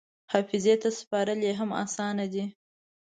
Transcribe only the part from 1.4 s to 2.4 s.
یې هم اسانه